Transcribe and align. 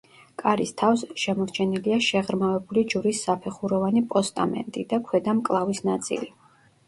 კარის 0.41 0.69
თავზე, 0.81 1.07
შემორჩენილია 1.23 1.99
შეღრმავებული 2.05 2.83
ჯვრის 2.93 3.21
საფეხუროვანი 3.27 4.03
პოსტამენტი 4.15 4.87
და 4.95 5.01
ქვედა 5.11 5.37
მკლავის 5.41 5.83
ნაწილი. 5.93 6.33